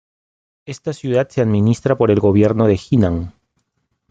Esta 0.65 0.93
ciudad 0.93 1.29
se 1.29 1.41
administra 1.41 1.95
por 1.95 2.09
el 2.09 2.19
gobierno 2.19 2.65
de 2.65 2.75
Jinan. 2.75 3.35